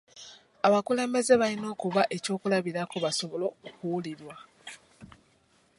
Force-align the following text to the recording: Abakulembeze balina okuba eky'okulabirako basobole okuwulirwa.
Abakulembeze 0.67 1.33
balina 1.41 1.67
okuba 1.73 2.01
eky'okulabirako 2.15 2.95
basobole 3.05 3.45
okuwulirwa. 3.67 4.35